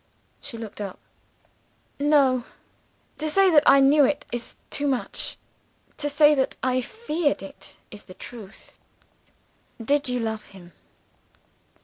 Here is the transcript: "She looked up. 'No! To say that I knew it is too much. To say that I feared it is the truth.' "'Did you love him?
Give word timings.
"She 0.41 0.57
looked 0.57 0.81
up. 0.81 0.97
'No! 1.99 2.43
To 3.19 3.29
say 3.29 3.51
that 3.51 3.61
I 3.67 3.79
knew 3.79 4.03
it 4.03 4.25
is 4.31 4.55
too 4.71 4.87
much. 4.87 5.37
To 5.97 6.09
say 6.09 6.33
that 6.33 6.55
I 6.63 6.81
feared 6.81 7.43
it 7.43 7.75
is 7.91 8.01
the 8.01 8.15
truth.' 8.15 8.79
"'Did 9.79 10.09
you 10.09 10.19
love 10.19 10.45
him? 10.45 10.73